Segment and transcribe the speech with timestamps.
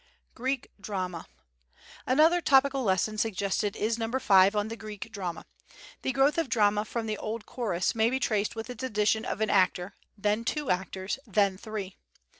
[0.33, 1.27] Greek Drama.
[2.07, 5.45] Another topical lesson suggested is number 5, on the Greek drama.
[6.01, 9.41] The growth of drama from the old chorus may be traced with its addition of
[9.41, 11.97] an actor then two actors then three.